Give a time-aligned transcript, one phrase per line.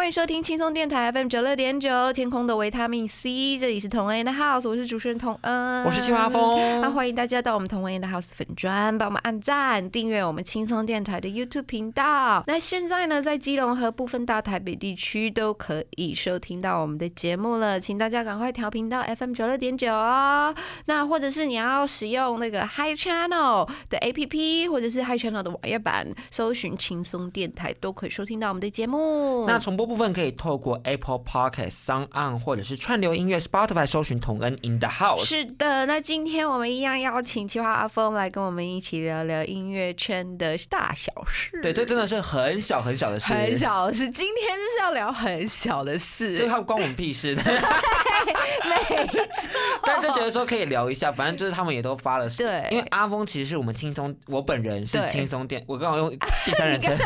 [0.00, 12.42] 欢迎收听轻松电台 FM 九六点九，天空的维他命 C，这里是同恩的 House，我是主持人同恩，我是青蛙峰那欢迎大家到我们同恩的 House 粉专，帮我们按赞、订阅我们轻松电台的 YouTube 频道。
[12.46, 20.54] 那现在呢，在基隆和部分大台北地区都可以收听到我们的节目了，请大家赶快调频到 FM 九六点九哦。
[20.86, 29.44] 那或者是你要使用那个 Hi Channel 的 APP，或者是 Hi Channel 的网页版，搜寻轻松电台都可以收听到我们的节目。
[29.46, 35.24] 那重播部分可以透过 Apple Podcast、s o n On 或者是串流音乐 Spotify 搜寻同恩 In the House。
[35.24, 41.60] 是的，那今天我们一样邀请企划阿峰来跟我们一起聊聊音乐圈的大小事。
[41.60, 44.08] 对，这真的是很小很小的事，很，小的事。
[44.10, 47.42] 今天就是要聊很小的事，就是他关我们屁事 的。
[47.42, 49.50] 没错。
[49.82, 52.28] 但就觉得说可以聊一下，反正就是他们也都发了。
[52.30, 56.08] 对因为阿峰其实是我们轻松，我本人是对轻松电，我刚好用
[56.44, 56.96] 第三人称。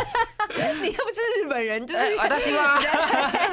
[1.55, 2.81] 本人，就是呃啊，大西吗，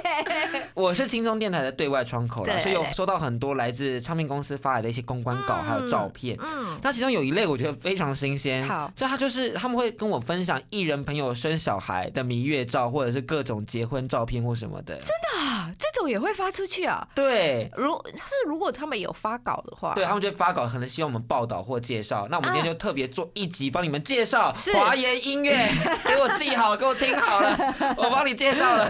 [0.74, 6.36] 我是轻松电台的对外窗口啦，对所以有收到很多来自唱片公司发来的一些公关稿，还有照片。
[6.42, 15.00] 嗯，那其中有一类我觉得非常新鲜，好就他就是他们会跟我分享艺人朋友生小孩的蜜月照，或者是各种结婚照片或什么的。
[15.38, 17.08] 啊，这种也会发出去啊。
[17.16, 17.72] 对。
[17.78, 22.28] 如是如果他们有发稿的话，对他们就会发稿，可能希望我们报道或介绍。
[22.30, 25.70] 那我们今天就特别做一集，帮你们介绍华研音乐，
[26.06, 27.58] 给我记好，给我听好了，
[27.98, 28.90] 我帮你介绍了。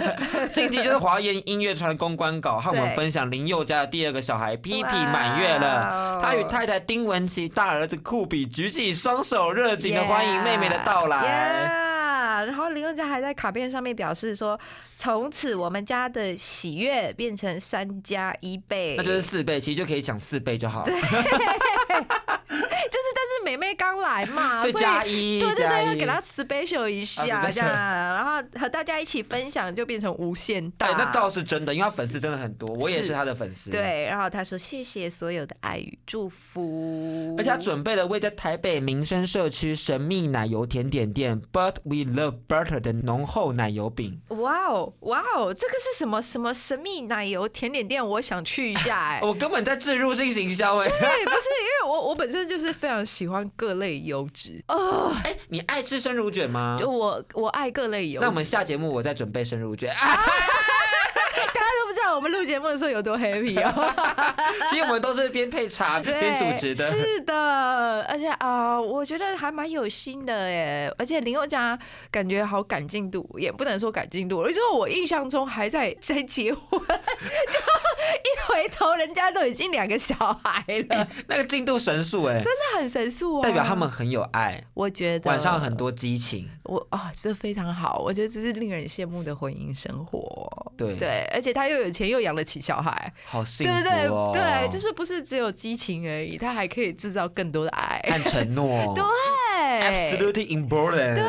[0.52, 11.91] 这一集就是华研音乐传的公关稿，和我们分享林宥嘉的第二个小孩 P P 哇满月了哦，他与太太丁文琪、大儿子酷比举起双手，热情的欢迎妹妹的到来。
[12.42, 14.60] 呀然后林宥嘉还在卡片上面表示说，
[14.98, 21.02] 从此我们家的喜悦变成三加一倍，那就是四倍，其实就可以讲四倍就好，就是，
[22.90, 30.88] 但是美妹刚来嘛， 所以加一对对对，要给她 special 一下啊这样，然后和大家一起分享，就变成无限大。
[30.88, 33.72] 哎，那倒是真的，因为他粉丝真的很多，我也是是他的粉丝。。
[33.72, 44.22] 对，然后他说谢谢所有的爱与祝福，而且他准备了位在台北民生社区神秘奶油甜点店 But We Love Butter 的浓厚奶油饼。
[44.30, 48.06] 哇哦哇哦，这个是什么什么神秘奶油甜点店？
[48.06, 56.80] 我想去一下哎、 我根本在置入性行销哎、对，不是因为我我本身就是非常喜欢各类油脂哦，哎、你爱吃生乳卷吗？
[56.82, 58.26] 我我爱各类优质。
[58.26, 59.92] 那我们下节目我再准备生乳卷。
[59.94, 60.20] 啊、
[62.12, 63.94] 道我们录节目的时候有多 happy 哦。
[64.70, 66.84] 其实我们都是边配茶 对，边主持的。
[66.86, 70.94] 是的，而且啊、我觉得还蛮有心的耶。
[70.98, 71.78] 而且林宥嘉
[72.12, 83.42] 感觉好赶进度，也不能说赶进度，就是我印象中还在在结婚， 就一回头人家都已经两个小孩了，那个进度神速哎、真的很神速啊！
[83.42, 86.50] 代表他们很有爱，我觉得晚上很多激情。
[86.64, 90.22] 我啊，这非常好，我觉得这是令人羡慕的婚姻生活。
[90.78, 94.42] 对对，而且他又有钱，又养得起小孩，好幸福对不对？
[94.42, 98.02] 对，就是不是只有激情而已，他还可以制造更多的爱。
[98.10, 98.94] 和承诺。
[98.96, 99.04] 对
[99.82, 101.16] Absolutely important。
[101.16, 101.24] 对，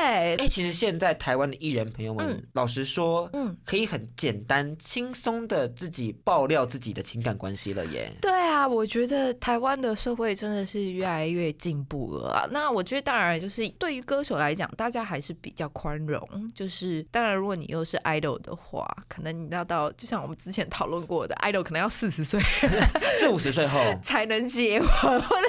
[0.00, 8.10] 哎、其实现在台湾的艺人朋友们，嗯老实说，嗯可以很简单、轻松的自己爆料自己的情感关系了耶。
[8.20, 12.48] 对啊，我觉得台湾的社会真的是越来越进步了啊。
[12.50, 16.20] 那我觉得当然就是对于歌手来讲，大家还是比较宽容。
[16.54, 22.40] 就是当然，如果你又是 idol 的话，可能你要到就像我们之前讨论过的，idol 可能要四十岁
[23.14, 25.48] 四五十岁后，才能结婚或者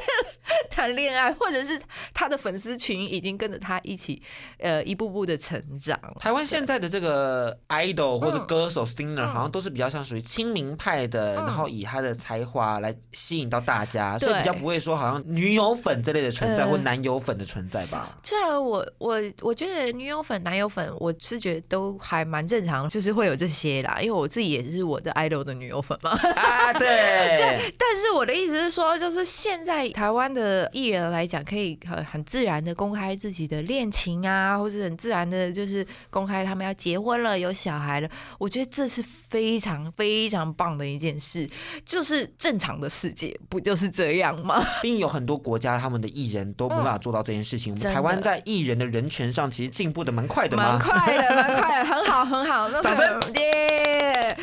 [0.69, 1.79] 谈恋爱，或者是
[2.13, 4.21] 他的粉丝群已经跟着他一起
[4.59, 5.99] 呃一步步的成长。
[6.19, 18.17] 台湾现在的这个 idol 或者嗯歌手 singer 好像都是比较像属于亲民派的，嗯然后以他的才华来吸引到大家，所以比较不会说好像女友粉这类的存在、呃或男友粉的存在吧。
[18.23, 26.11] 虽然我我我觉得女友粉、男友粉，我是觉得都还蛮正常，就是会有这些啦，因为我自己也是我的 idol 的女友粉嘛。
[26.11, 26.87] 啊，对
[27.37, 38.09] 对，但是我的意思是说，就是现在台湾的个艺人来讲，可以很很自然的公开自己的恋情啊，或者很自然的，就是公开他们要结婚了、有小孩了。
[38.39, 41.47] 我觉得这是非常非常棒的一件事，
[41.85, 44.65] 就是正常的世界不就是这样吗？
[44.81, 47.73] 并有很多国家他们的艺人都没办法做到这件事情。
[47.73, 50.79] 我们台湾在艺人的人权上其实进步的蛮快的蛮。
[50.79, 52.69] 快的，蛮快的，很好，很好。
[52.69, 53.19] 那掌声！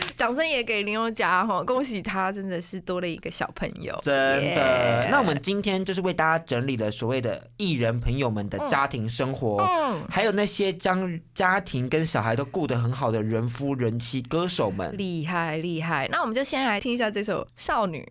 [0.16, 14.96] 掌声也给林宥嘉哈，恭喜他真的是多了一个小朋友，真的耶那我们今天就是为大家整理了所谓的艺人朋友们的家庭生活，嗯还有那些将家庭跟小孩都顾得很好的人夫人妻歌手们。
[14.96, 16.08] 厉害厉害。
[16.10, 18.06] 那我们就先来听一下这首《少女》。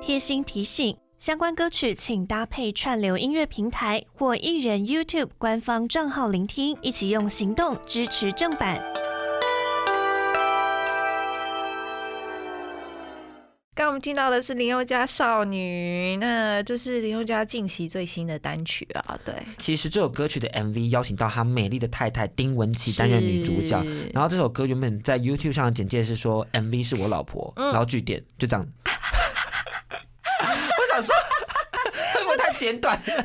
[0.00, 8.93] 贴心提醒：相关歌曲请搭配串流音乐平台或艺人 YouTube 官方账号聆听，一起用行动支持正版。
[13.76, 28.64] 刚刚我们听到的是林宥嘉《少女》，那就是林宥嘉近期最新的单曲啊，对，其实这首歌曲的 MV 邀请到他美丽的太太丁文琪担任女主角，然后这首歌原本在 YouTube 上的简介是说 MV 是我老婆，嗯然后据点就这样。
[28.86, 28.90] 我
[30.92, 31.12] 想说，
[32.14, 32.96] 会不会太简短？
[33.04, 33.24] 这个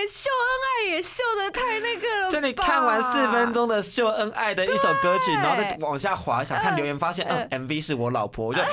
[0.00, 2.30] 也秀恩爱，也秀的太那个了。
[2.30, 8.62] 就你看完四分钟的秀恩爱的一首歌曲，然后再往下滑，想看留言，发现嗯 MV 是我老婆，我就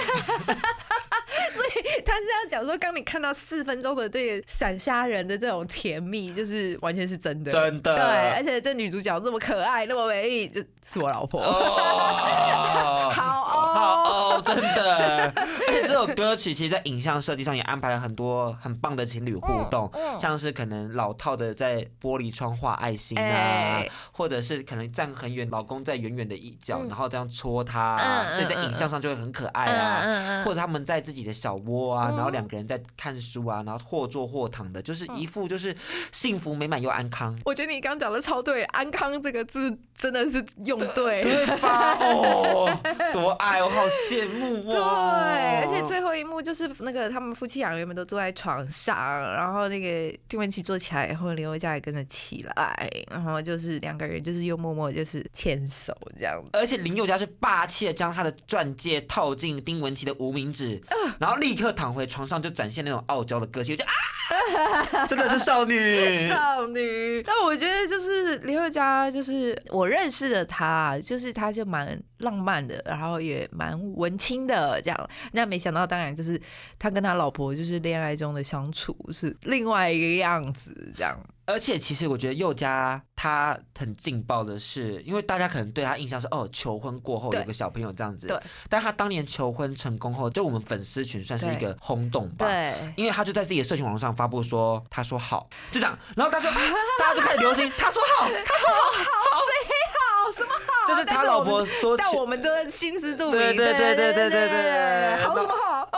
[2.05, 7.95] 他是要讲说，刚你看到四分钟的这个闪瞎人的这种甜蜜，就是完全是真的，真的。
[7.95, 11.41] 对，而且这女主角那么可爱，那么美丽，就是我老婆。
[11.41, 15.33] 哦， 好好哦，哦，真的。
[15.67, 27.97] 而且这首歌曲其实，在影像设计上也安排了很多很棒的情侣互动，嗯嗯像是可能老套的在玻璃窗画爱心啊，哎或者是可能站很远，老公在远远的一角，嗯然后这样戳他、
[28.31, 30.43] 所以在影像上就会很可爱啊。
[30.43, 35.75] 或者他们在自己的小窝啊，嗯然后两个人在看书啊，然后或坐或躺的，就是一副就是
[36.11, 37.37] 幸福美满又安康。
[37.45, 41.21] 我觉得你刚讲的超对，安康这个字真的是用对。
[41.21, 41.97] 对吧？
[41.99, 42.69] 哦，
[43.11, 45.63] 多爱，我好羡慕对，哦。
[45.63, 48.95] 而且最后一幕就是那个他们夫妻两个原本都坐在床上，
[49.33, 56.49] 然后那个丁文琪坐起来以后，林宥嘉也跟着起来，然后就是两个人就是又默默就是牵手这样子。
[56.53, 63.91] 而且林宥嘉是霸气的将他的钻戒套进丁文琪的无名指，嗯然后立刻躺回床上，就展现那种傲娇的个性，我就啊，
[65.07, 66.15] 真的是少女。
[66.27, 75.09] 少女，但我觉得就是林宥嘉，就是我认识的他，就是他就蛮浪漫的，然后也蛮文青的这样。
[75.31, 76.39] 那没想到，当然就是
[76.77, 81.17] 他跟他老婆就是恋爱中的相处是另外一个样子，这样。
[81.45, 92.45] 而且其实我觉得宥嘉他很劲爆的是，因为大家可能对他印象是哦，求婚过后有个小朋友这样子，对，但他当年求婚成功后，就我们粉丝群算是一个轰动吧。
[92.45, 96.55] 对，因为他就在自己的社群网络上发布说，他说好，就这样，然后大家就
[96.99, 100.87] 大家就开始流行，他说好， 他说好，好什么好？
[100.87, 103.31] 就是他老婆说起但我们都心知肚明。
[103.31, 105.89] 对对对对对对对好什么好？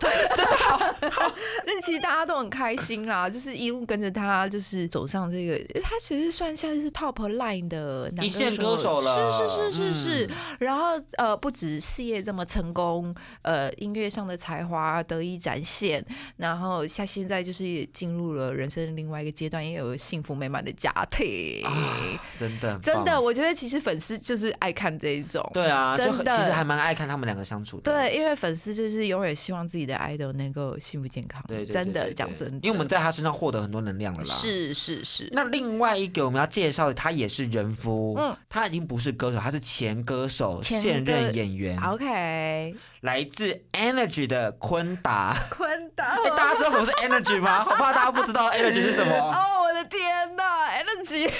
[0.00, 0.78] 真的好。
[1.66, 10.26] 那其实大家都很开心啦， 就是一路跟着他，就是走上这个，他其实算像是 top line 的男一线歌手了是是是是是。
[10.26, 16.04] 嗯然后呃，不止事业这么成功，呃，音乐上的才华得以展现，
[16.36, 21.62] 然后像现在就是也进入了人生另外一个阶段，也有幸福美满的家庭。
[22.36, 25.48] 真的真的，我觉得其实粉丝就是爱看这一种。
[25.52, 27.92] 对啊，就其实还蛮爱看他们两个相处的。
[27.92, 31.42] 对，因为粉丝就是永远希望自己的 idol 能够幸福健康。
[31.46, 34.34] 对对对真的讲真的，因为我们在他身上获得很多能量了啦。。
[34.34, 45.36] 是是是，那另外一个我们要介绍的，他也是人夫，嗯他已经不是歌手，他是前歌手、前现任演员，OK，来自 Energy 的昆达。
[45.50, 47.62] 坤达，哎，大家知道什么是 Energy 吗？
[47.64, 49.14] 好怕大家不知道 Energy 是什么。
[49.14, 50.42] 哦，我的天呐
[50.78, 51.30] ，Energy，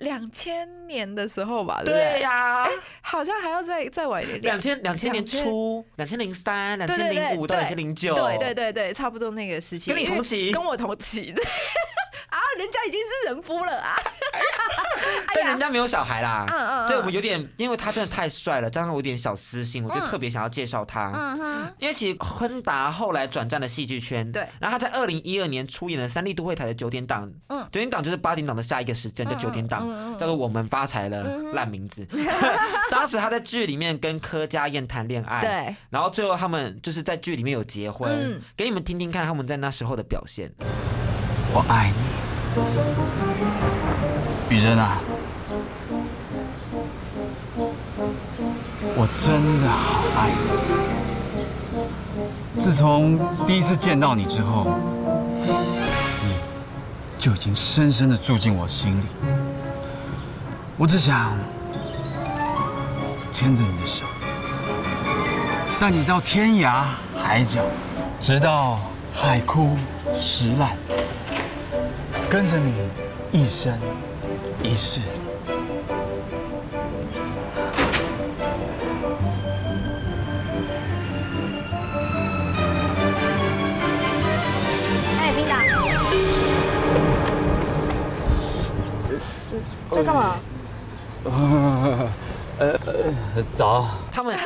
[0.00, 2.20] 两千年的时候吧，对？
[2.20, 2.68] 呀，
[3.00, 7.62] 好像还要再再晚一点，两千两千年2000初，两千零三、两千零五到对。
[7.62, 10.50] 两千零九，对对对对，差不多那个时期，跟你同期。
[10.54, 11.32] 跟我同期。
[11.32, 11.42] 的
[12.28, 13.96] 啊，人家已经是人夫了啊，
[15.34, 16.46] 但人家没有小孩啦。
[16.48, 20.06] 嗯嗯，对，我们有点，因为他真的太帅了，加上我有点小私心，我就嗯。
[20.06, 21.12] 特别想要介绍他。
[21.14, 24.46] 嗯哼，因为其实昆达后来转战了戏剧圈，对。
[24.60, 27.60] 然后他在二零一二年出演了三立都会台的九点档，嗯。
[27.72, 29.86] 九点档就是八点档的下一个时间，叫九点档，
[30.16, 32.06] 叫做我们发财了，烂名字。
[32.90, 38.40] 当时他在剧里面跟柯佳燕谈恋爱，，对，然后最后他们就是在剧里面有结婚，嗯。
[38.56, 40.52] 给你们听听看他们在那时候的表现。
[41.52, 43.75] 我爱你，
[44.48, 44.98] 雨珍啊，
[48.94, 50.36] 我真的好爱你。
[52.60, 54.68] 自从第一次见到你之后，
[55.42, 55.48] 你
[57.18, 59.02] 就已经深深的住进我心里。
[60.76, 61.36] 我只想
[63.32, 64.06] 牵着你的手，
[65.80, 66.84] 带你到天涯
[67.16, 67.62] 海角，
[68.20, 68.78] 直到
[69.12, 69.76] 海枯
[70.14, 70.76] 石烂，
[72.30, 72.72] 跟着你
[73.32, 73.76] 一生
[74.66, 75.00] 一世。
[85.18, 85.62] 哎，琳达，
[89.94, 90.36] 在干嘛？
[92.58, 92.76] 呃
[93.54, 94.36] 早，他们。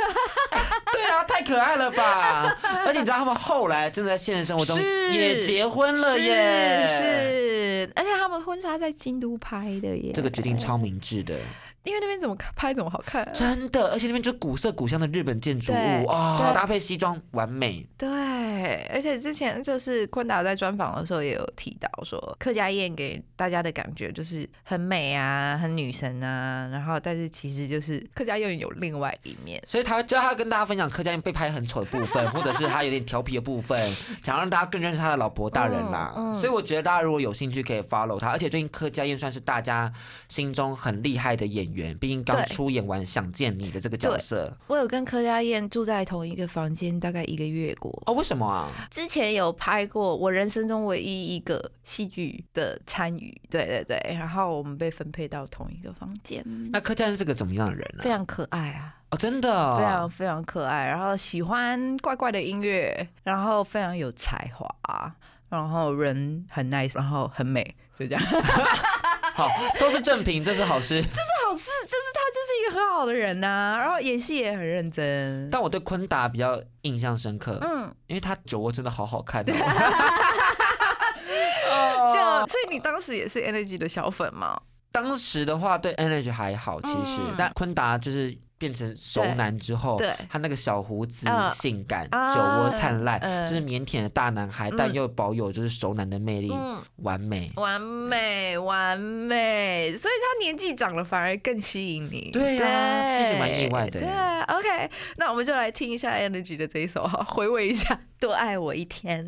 [0.93, 2.55] 对啊，太可爱了吧！
[2.87, 4.79] 而且你知道他们后来真的在现实生活中
[5.11, 7.50] 也结婚了耶，是
[7.95, 10.13] 而且他们婚纱在京都拍的耶。
[10.15, 11.39] 这个决定超明智的，
[11.85, 13.33] 因为那边怎么拍怎么好看、啊。
[13.33, 17.87] 真的，而且那边就是古色古香的日本建筑物啊、对搭配西装完美。
[17.97, 18.09] 对，
[18.93, 29.63] 而且之前就是昆达在专访的时候也有提到说，客家宴给大家的感觉就是很美啊，很女神啊，然后但是其实就是客家宴有另外一面。
[29.67, 36.13] 所以他就他跟大家分享柯家燕被拍很丑的部分，或者是他有点调皮的部分， 想让大家更认识他的老婆大人啦。
[36.17, 39.93] 嗯嗯所以我觉得大家如果有兴趣可以 follow 他，而且最近柯家燕算是大家
[40.29, 44.57] 心中很厉害的演员，毕竟刚出演完《想见你》的这个角色。
[44.67, 47.91] 我有跟柯佳燕住在同一个房间，大概一个月过。
[48.07, 48.71] 哦，为什么啊？
[48.91, 58.97] 之前有拍过我人生中唯一一个戏剧的参与，对对对，然后我们被分配到同一个房间，那柯佳燕是个怎么样的人呢、非常可爱啊。
[59.11, 65.13] 哦，真的、哦，非常非常可爱，然后喜欢怪怪的音乐，然后非常有才华，
[65.49, 68.23] 然后人很 nice，然后很美，就这样。
[69.41, 71.01] 好，都是正品，这是好事。
[71.01, 75.49] 这是好事，就是他就是一个很好的人呐、然后演戏也很认真。
[75.51, 79.43] 但我对昆达比较印象深刻，嗯，因为他酒窝真的好好看、
[81.71, 82.13] 哦。
[82.13, 82.19] 就
[82.53, 84.61] 所以你当时也是 Energy 的小粉吗？
[84.93, 90.13] 当时的话对 Energy 还好，其实，嗯但昆达就是变成熟男之后，对。
[90.29, 93.49] 他那个小胡子啊性感，啊酒窝灿烂，嗯。
[93.49, 97.51] 就是腼腆的大男孩，但又保有就是熟男的魅力，嗯，完美。
[97.57, 102.31] 完美完美，所以他年纪长了反而更吸引你。
[102.33, 103.99] 对啊其实蛮意外的。
[104.01, 104.09] 对
[104.55, 109.25] ，OK，那我们就来听一下 Energy 的这一首哈， 回味一下《多爱我一天》。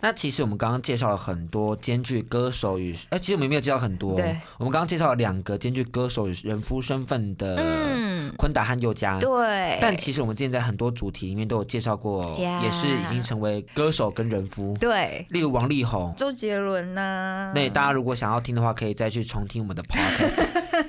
[0.00, 4.36] 那其实我们刚刚介绍了很多兼具歌手与，哎、其实我们也没有介绍很多，对。
[4.58, 9.18] 我们刚刚介绍了两个兼具歌手与人夫身份的嗯，昆达和佑嘉。
[9.18, 15.26] 对，但其实我们之前在很多主题里面都有介绍过也是已经成为歌手跟人夫，对。
[15.30, 16.14] 例如王力宏。
[16.16, 20.82] 周杰伦呐、那大家如果想要听的话，可以再去重听我们的 podcast，我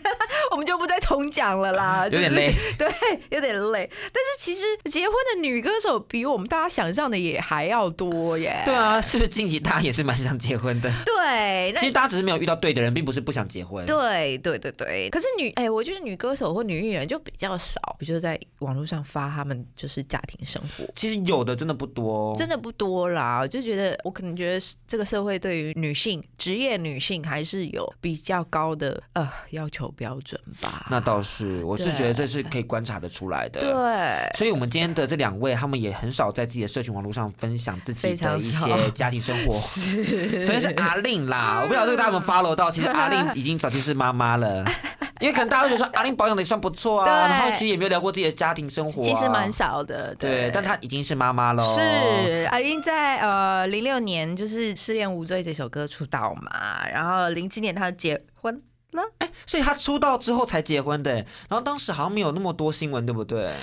[0.60, 2.52] 们就不再重讲了啦， 有点累。
[2.52, 3.90] 就是，对，有点累。
[4.14, 4.62] 但是其实
[4.92, 8.62] 结婚的女歌手比我们大家想象的也还要多耶。
[8.66, 10.92] 对啊，是不是近期大家也是蛮想结婚的？
[11.06, 13.86] 对，那其实大家只是没有遇到对的人，并不是不想结婚。
[13.86, 20.86] 对对对对，可是女哎、我觉得女歌手或女艺人就比较少，比如在网络上发他们就是家庭生活。
[20.96, 30.86] 其实有的真的不多，真的不多啦，我就觉得我可能觉得这个社会对于女性职业女性还是有比较高的呃要求标准吧。
[30.90, 33.60] 那倒是，我是对觉得这是可以观察得出来的。
[33.60, 39.52] 对，所以，我们今天的这两位，他们也很少在自己的社群网络上分享自己的一些家庭生活。
[39.58, 44.66] 是首先是阿令啦，我不知道这个大家有没有 follow 到，其实阿令已经早就是妈妈了。
[45.20, 51.78] 因为可能大家都觉得说阿令保养的也算不错啊，对然后其实也没有聊过自己的家庭生活、啊，其实蛮少的，对，但她已经是妈妈喽。
[51.78, 59.04] 是阿英在呃零六年就是《失恋无罪》这首歌出道嘛，然后零七年她结婚了，
[59.46, 63.56] 所以他出道之后才结婚的，然后当时好像没有那么多新闻，对不对？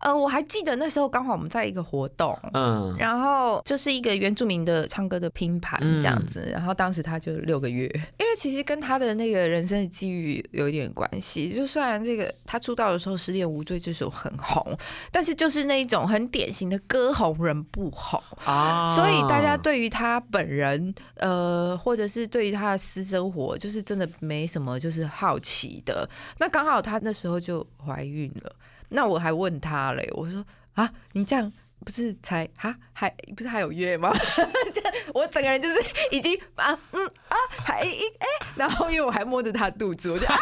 [0.00, 2.38] 呃，我还记得那时候刚好我们在一个活动。
[2.52, 7.86] 嗯，然后就是一个原住民的唱歌的拼盘嗯这样子，然后当时他就六个月，
[8.18, 11.54] 因为其实跟他的那个人生的际遇有一点关系。
[11.54, 14.76] 就虽然这个他出道的时候《失恋无罪》这首很红，
[15.10, 26.08] 但是就是那一种很典型的歌红人不红，啊所以大家对于他本人，呃，或者是对于他的私生活，就是真的没什么就是好奇的。
[26.38, 28.52] 那刚好他那时候就怀孕了，
[28.90, 31.52] 那我还问他嘞，我说啊，你这样。
[31.86, 34.12] 不是才啊还不是还有约吗？
[34.74, 34.82] 这
[35.14, 35.80] 我整个人就是
[36.10, 38.26] 已经啊嗯啊还一哎、
[38.56, 40.34] 然后因为我还摸着他肚子，我就啊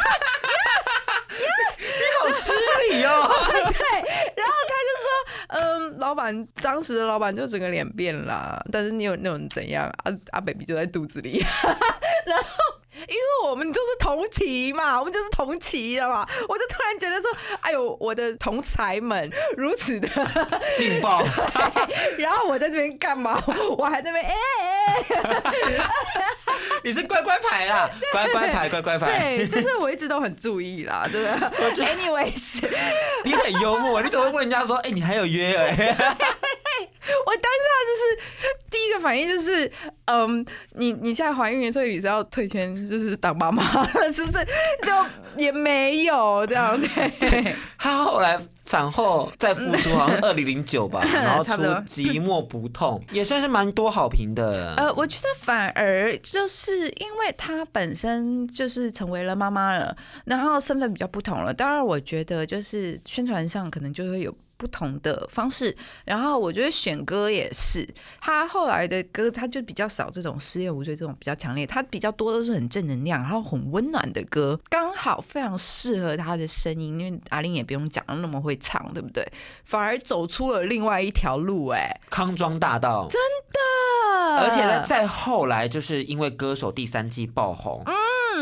[2.21, 2.51] 好失
[2.91, 3.29] 礼 哦。
[3.53, 3.85] 对，
[4.35, 5.09] 然后他就说，
[5.49, 11.45] 嗯，老板当时的老板就整个脸变了，但是你有那种怎样啊啊，baby 就在肚子里，
[12.25, 12.47] 然后。
[13.09, 20.09] 因为我们就是同期嘛，我们就是同期的嘛，我就突然觉得说，哎呦，我的同才们如此的，
[20.75, 21.23] 劲爆！
[22.19, 23.43] 然后我在这边干嘛？
[23.77, 24.35] 我还在那边哎
[26.83, 29.19] 你是乖乖牌啦，乖乖牌，乖乖牌。
[29.19, 32.69] 对，就是我一直都很注意啦，对不对？Anyways，
[33.25, 35.97] 你很幽默，你怎么会问人家说，哎、你还有约哎、
[37.27, 39.71] 我当下就是第一个反应就是，
[40.07, 40.45] 嗯，
[40.75, 44.45] 你你现在怀孕，所以你是要退圈，就是当妈妈了，是不是？
[44.83, 47.55] 就也没有这样对。
[47.79, 51.53] 他后来产后再复出，好像二零零九吧，然后出
[51.85, 54.75] 寂寞不痛》，也算是蛮多好评的。
[54.77, 61.55] 呃，我觉得反而就是因为她本身就是成为了妈妈了，然后身份比较不同了。
[61.55, 64.35] 当然，我觉得就是宣传上可能就会有。
[64.57, 67.87] 不同的方式，然后我觉得选歌也是，
[68.21, 79.27] 他后来的歌他就比较少这种失恋无罪这种比较强烈，他比较多都是很正能量，然后很温暖的歌，刚好非常适合他的声音，因为阿玲也不用讲那么会唱，对不对？
[79.65, 83.21] 反而走出了另外一条路、哎，康庄大道，真
[83.53, 87.95] 的，而且呢，再后来就是因为歌手第三季爆红，嗯，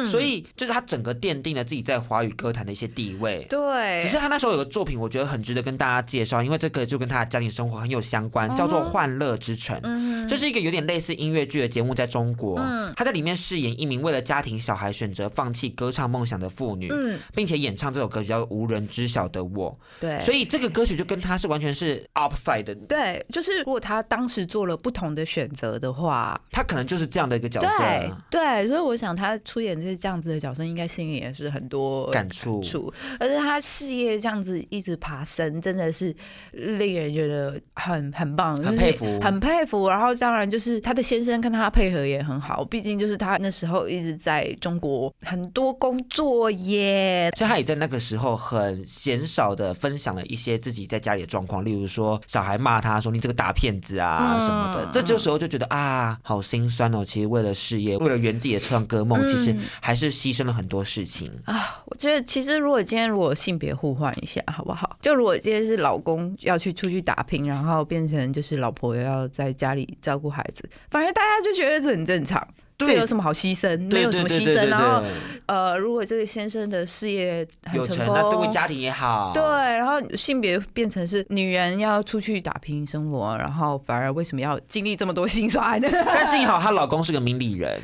[0.05, 3.47] 所以就是他整个奠定了自己在华语歌坛的一些地位。
[3.51, 9.77] 对，只是他那时候有个作品，我觉得很值得跟大家介绍，因为这个就跟他的家庭生活很有相关，叫做《欢乐之城》。
[9.85, 12.57] 嗯这是一个有点类似音乐剧的节目，在中国，
[12.97, 17.19] 他在里面饰演一名为了家庭小孩选择放弃歌唱梦想的妇女，嗯。
[17.35, 19.71] 并且演唱这首歌叫《无人知晓的我》。
[20.01, 32.63] 对，所以这个歌曲就跟他是完全是 upside 的，对，就是如果他当时做了不同的选择的话，他可能就是这样的一个角色，对对，所以我想他出演这这样子的角色，应该心里也是很多感触。
[32.63, 36.15] 触，而且他事业这样子一直爬升，真的是
[36.53, 39.89] 令人觉得很很棒，很佩服很佩服。
[39.89, 47.31] 然后当然就是他的先生跟他配合也很好，毕竟就是他那时候一直在中国很多工作耶。
[47.37, 57.05] 所以他也在那个时候很鲜少的分享了一些自己在家里的状况，例如说小孩骂他说你这个大骗子啊嗯什么的，这这时候就觉得啊好心酸哦。
[57.05, 61.31] 其实为了事业，为了圆自己的唱歌梦，其实还是牺牲了很多事情。
[61.45, 64.97] 啊，我觉得其实如果今天如果性别互换一下，好不好？
[65.01, 72.47] 就如果今天是老公要去出去打拼，然后变成就是老婆要在家里照顾孩子，反正大家就觉得这很正常。
[72.77, 73.79] 这对有什么好牺牲？
[73.93, 74.67] 没有什么牺牲。
[74.67, 75.01] 然后，
[75.47, 79.31] 呃，如果这个先生的事业很成功，那对为家庭也好。
[79.33, 85.89] 对，然后性别变成是女人要出去打拼生活，然后反而为什么要经历这么多辛酸呢？
[86.05, 87.81] 但幸好她老公是个明理人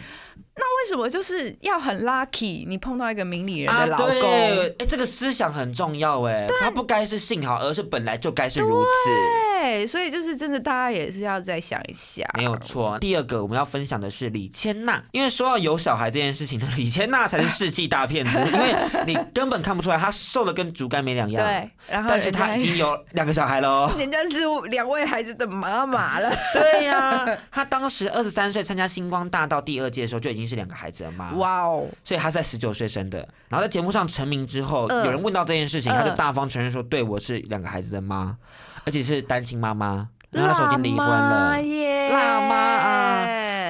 [0.61, 4.09] 为什么就是要很 lucky，你碰到一个明理人啊，的老公？
[4.09, 8.89] 对，哎，这个思想很重要哎，他不该是幸好，而是本来就该是如此。
[9.61, 12.27] 对，所以就是真的，大家也是要再想一下。
[12.35, 12.99] 没有错。
[12.99, 18.75] 第二个我们要分享的是李千娜，因为说到有小孩这件事情呢，李千娜才是士气大骗子， 因为
[19.07, 21.45] 你根本看不出来她瘦的跟竹竿没两样。
[21.45, 23.91] 对，然后但是她已经有 两个小孩喽。
[23.99, 24.39] 人家是
[24.71, 26.35] 两位孩子的妈妈了。
[26.55, 33.19] 对呀、 她当时二十三岁参加星光大道第二届的时候就已经是两个孩子的妈，哇哦，所以她在十九岁生的。
[33.49, 38.37] 然后在节目上成名之后，嗯有人问到这件事情，嗯她就大方承认说：“对我是两个孩子的妈，
[38.85, 41.61] 而且是单亲妈妈。”然后那时候已经离婚了。
[41.61, 43.00] 耶，辣妈啊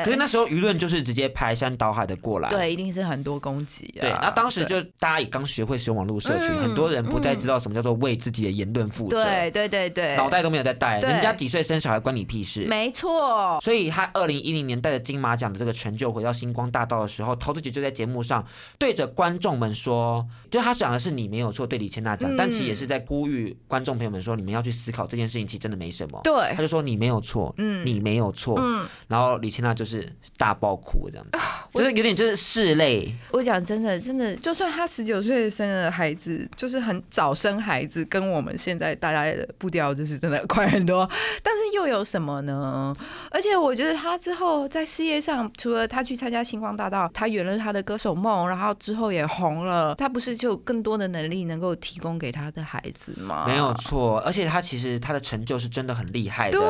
[0.04, 2.48] 可是那时候舆论就是直接排山倒海的过来。
[2.50, 4.00] 对，一定是很多攻击啊。
[4.00, 12.66] 对，那当时就大家也刚学会使用网络社群，嗯很多人不再知道什么叫做为自己的言论负责，对对对对，脑袋都没有在带，人家几岁生小孩关你屁事。
[12.66, 18.44] 没错，所以他二零一零年带着金马奖的这个成就回到星光大道的时候，陶子姐就在节目上
[18.78, 22.36] 对着观众们说，就他讲的是你没有错，对李千娜讲，嗯。
[22.36, 26.20] 但其实也是在呼吁观众朋友们说，你们要去思考这件事情，其实真的没什么。
[26.22, 26.32] 对。
[26.54, 27.84] 他就说你没有错，嗯。
[27.84, 29.89] 你没有错，嗯，然后李千娜就是
[30.36, 31.38] 大爆哭这样子，
[31.74, 33.14] 就是有点就是拭泪。
[33.32, 41.08] 我讲真的，真的，就算他十九岁生了孩子，就是很早生孩子，跟我们现在大家的步调就是真的 快很多。
[41.42, 42.94] 但是又有什么呢？
[43.30, 53.44] 而且我觉得他之后在事业上，除了他去参加星光大道，他圆了他的歌手梦，然后之后也红了，他不是就有更多的能力能够提供给他的孩子吗？
[53.46, 56.58] 没有错，而且他其实他的成就是真的很厉害的。
[56.58, 56.66] 对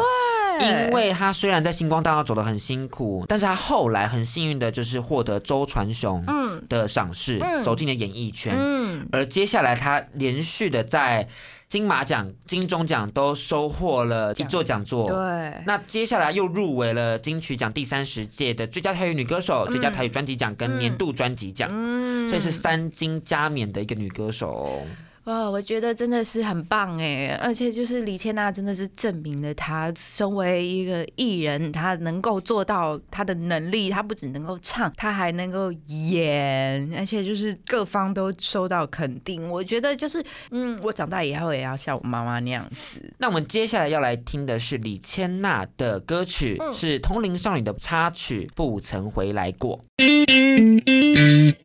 [0.61, 6.63] 因为他虽然在星光大道走得很辛苦，但是他后来很幸运的就是获得周传雄嗯。
[6.69, 7.63] 的赏识，嗯。
[7.63, 8.55] 走进了演艺圈。
[8.57, 11.27] 嗯，而接下来他连续的在
[11.69, 15.09] 金马奖、金钟奖都收获了一座讲座。
[15.09, 22.29] 对，那接下来又入围了金曲奖第三十届的最佳台语女歌手、最佳台语专辑奖跟年度专辑奖，嗯。
[22.29, 24.83] 所以是三金加冕的一个女歌手哦。
[25.25, 39.49] 哇，我觉得真的是很棒哎，而且就是李千娜真的是证明了她身为一个艺人，她能够做到她的能力，她不只能够唱，她还能够演，而且就是各方都受到肯定。
[39.51, 43.01] 我觉得就是，嗯，我长大以后也要像我妈妈那样子。
[43.19, 49.85] 那我们接下来要来听的是李千娜的歌曲，是《同龄少女》的插曲《不曾回来过》。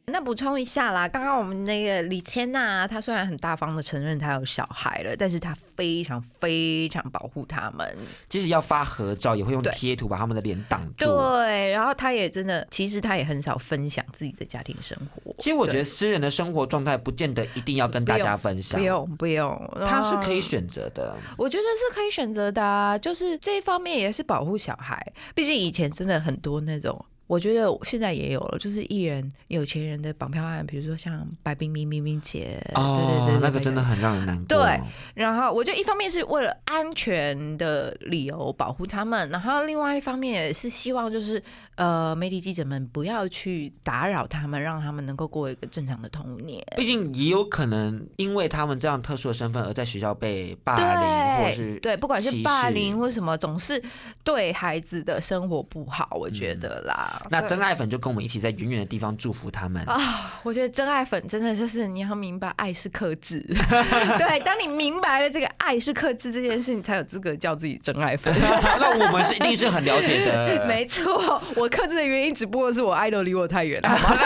[0.07, 7.95] 那补充一下啦，刚刚我们那个李千娜，她虽然很大方的承认他有小孩了，但是他非常非常保护他们。
[8.27, 11.05] 即使要发合照，也会用贴图把他们的脸挡住。
[11.05, 15.31] 对，然后他也真的，其实他也很少分享自己的家庭生活。
[15.37, 21.15] 其实我觉得私人的生活状态不见得一定要跟大家分享不，用不用，他是可以嗯选择的。
[21.37, 25.13] 我觉得是可以选择的、啊，就是这一方面也是保护小孩。
[25.35, 34.45] 毕竟以前真的很多那种，我觉得现在也有了，就是艺人有钱人的绑票案，比如说像白冰冰、冰冰姐，对对对，那个真的很让人难过。
[34.45, 34.79] 对
[35.15, 41.41] 然后我觉得一方面是为了安全的理由保护他们，然后另外一方面也是希望就是
[41.77, 46.63] 呃媒体记者们不要去打扰他们，让他们能够过一个正常的童年。
[46.77, 53.81] 毕竟也有可能因为他们这样特殊的身份而在学校被霸凌，或者是对，不管是霸凌或什么，总是
[54.23, 57.13] 对孩子的生活不好，我觉得啦。
[57.13, 59.83] 嗯那真爱粉就跟我们一起在远远的地方祝福他们。
[59.85, 63.39] 啊，我觉得真爱粉真的就是你要明白，爱是克制。
[64.17, 68.33] 对，当你明白了这个爱是克制这件事，你才有资格叫自己真爱粉。
[68.79, 70.65] 那我们是一定是很了解的。
[70.67, 73.89] 没错，我克制的原因只不过是我爱豆离我太远了。
[73.89, 74.21] 好吗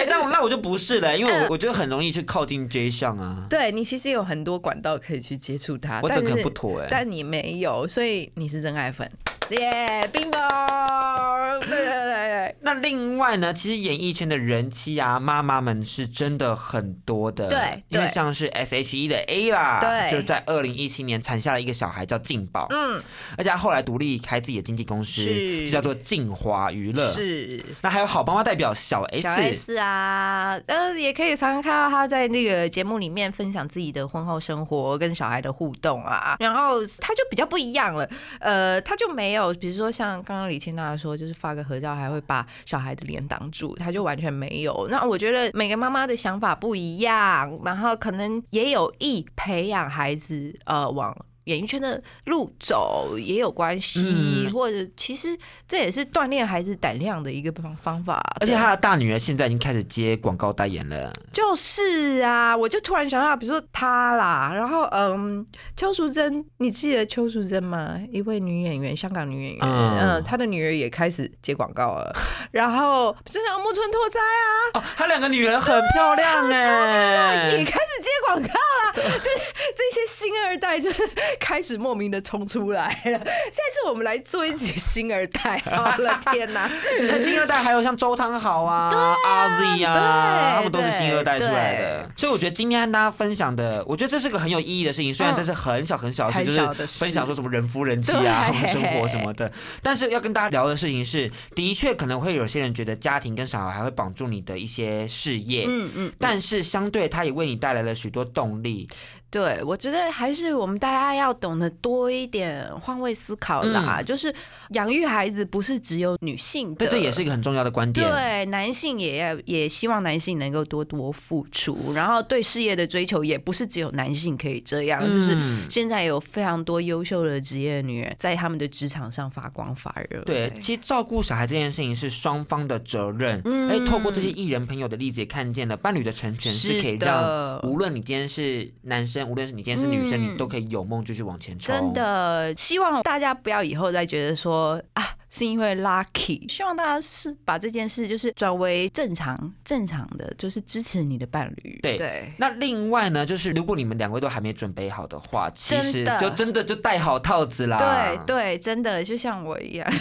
[0.00, 6.86] 哎，但我那我就不是了，因为嗯我我觉得很容易去靠近 J 项啊，对你其实有很多管道可以去接触他，我整个但是不妥哎。
[6.90, 9.10] 但你没有，所以你是真爱粉。
[9.50, 12.56] 耶，冰雹，对对对对。
[12.62, 17.50] 那另外呢，其实演艺圈的人妻啊，妈妈们是真的很多的。
[17.50, 20.10] 对因为像是 S.H.E 的 A 啦，对。
[20.10, 23.02] 就在二零一七年产下了一个小孩叫劲宝，嗯，
[23.36, 25.66] 而且他后来独立开自己的经纪公司，是。
[25.66, 27.12] 就叫做劲华娱乐。
[27.12, 27.62] 是。
[27.82, 38.08] 那还有好妈妈代表小 S，, 小 S 啊，呃，也可以常常看到他在那个节目里面分享自己的婚后生活跟小孩的互动啊，然后他就比较不一样了，
[38.40, 44.88] 呃，他就没有，比如说像刚刚李千娜说，就是发个合照还会把小孩的脸挡住，他就完全没有。
[44.90, 51.14] 那我觉得每个妈妈的想法不一样，然后可能也有意培养孩子，呃，往。
[51.44, 55.36] 演艺圈的路走也有关系，嗯或者其实
[55.68, 58.22] 这也是锻炼孩子胆量的一个方方法。
[58.40, 61.12] 而且他的大女儿现在已经开始接广告代言了。
[61.32, 65.44] 就是啊，我就突然想到，比如说她啦，然后嗯，
[65.76, 67.98] 邱淑贞，你记得邱淑贞吗？
[68.10, 72.12] 一位女演员，香港女演员，嗯嗯，她的女儿也开始接广告了，
[72.52, 79.38] 然后真的木村拓哉啊，哦，他两个女儿很漂亮 哎、也开始接广告啦，就是
[79.74, 81.02] 这些新二代就是
[81.40, 83.18] 开始莫名的冲出来了。
[83.18, 86.70] 下次我们来做一集新二代好了，天哪！
[86.98, 92.10] 只是新二代，还有像周汤豪啊、阿 Z 啊，他们都是新二代出来的。
[92.16, 95.12] 所以我觉得今天和大家分享的，我觉得这是个很有意义的事情。
[95.12, 99.50] 虽然这是很小很小的事，就很小的事是分享说什么人夫人妻啊、他们生活什么的。
[99.82, 108.88] 但是要跟大家聊的事情是，的确可能会有些人觉得家庭跟小孩还会绑住你的一些事业，嗯嗯，但是相对它也为你带来了许多动力。
[109.34, 113.98] 对，我觉得还是我们大家要懂得多一点换位思考啦。
[113.98, 114.32] 嗯就是
[114.70, 118.08] 养育孩子不是只有女性的，对，这也是一个很重要的观点。
[118.08, 130.22] 对，男性也要也希望男性能够多多付出，然后对事业的追求也不是只有男性可以这样，就是嗯现在有非常多优秀的职业女人在他们的职场上发光发热。
[130.22, 133.42] 对，其实照顾小孩这件事情是双方的责任。
[133.44, 141.74] 嗯哎、透过这些艺人朋友的例子，也看见了伴侣的成全是是可以让无论你今天是男生，无论是你今天是女生，嗯你都可以有梦就去往前冲。
[141.74, 146.48] 真，的，希望大家不要以后再觉得说啊，是因为 lucky。
[146.48, 151.80] 希望大家是把这件事就是转为正常、正常的，就是支持你的伴侣。
[151.82, 157.78] 对对，那另外呢，就是如果你们两位都还没准备好的话，其实就真的就戴好套子啦。
[157.78, 159.92] 对对，真的就像我一样，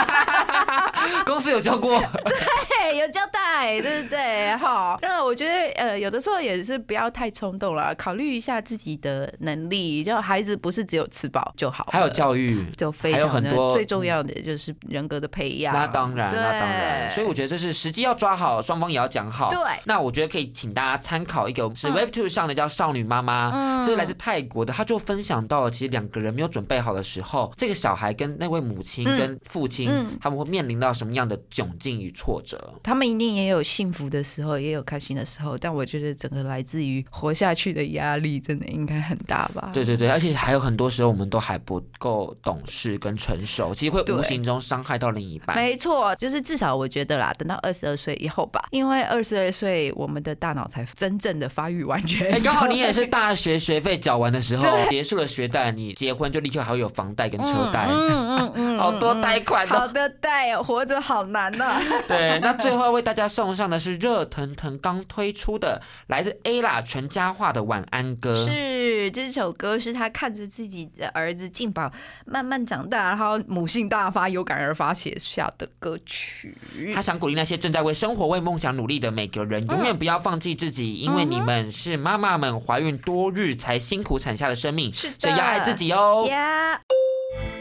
[1.24, 1.98] 公司有教过。
[2.24, 4.54] 对，有交代，对不对？
[4.56, 15.72] 好，那我觉得呃，有的时候也是不要太冲动了，考虑一下自己的能力，让孩子不是只有吃饱就好了，还有教育，就非还有很多最重要的就是人格的培养。
[15.72, 19.50] 那当然，那当然，所以我觉得这是时机要抓好，双方也要讲好。
[19.50, 32.74] 对那我觉得可以请大家参考一个是嗯 Web Two 上的叫少女妈妈，嗯这是来自泰国的，她就分享到了，其实两个人没有准备好的时候，这个小孩跟那位母亲嗯跟父亲，嗯他们会面临到什么样的窘境与挫折。
[32.82, 39.70] 他们一定也有幸福的时候，也有开心的时候，但我觉得整个来自于活下去的压力，真的应该很大吧？
[39.72, 45.54] 对对对，而且还有很多时候我们都还不够懂事跟成熟，其实会无形中伤害到另一半。
[45.54, 52.32] 没错，就是至少我觉得啦，等到二十二岁以后吧，因为二十二岁我们的大脑才真正的发育完全。
[52.32, 59.88] 哎，刚好 你也是大学学费缴完的时候，结束了学贷，你结婚就立刻还会有房贷跟车贷，嗯嗯嗯 好多贷款好哦。
[59.88, 68.48] 的贷哦，活着好难呐、 对，那最后为大家送上的是热腾腾刚推出的来自 A 啦全家化的晚安歌。
[68.48, 71.92] 是这首歌是他看着自己的儿子静宝
[72.24, 76.54] 慢慢长大，然后母性大发，有感而发写下的歌曲。
[76.94, 86.26] 他想鼓励那些正在为生活、为梦想努力的每个人，永远不要放弃自己，因为你们是妈妈们怀孕多日才辛苦产下的生命，是所以要爱自己哦。
[86.28, 86.80] 呀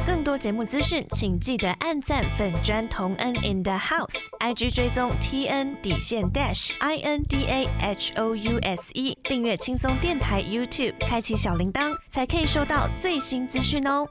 [0.05, 8.35] 更多节目资讯，请记得按赞粉砖同恩 in the house，IG 追踪 T N 底线 dash I N D A H O
[8.35, 14.07] U S E，订阅轻松电台 YouTube，开启小铃铛，才可以收到最新资讯哦。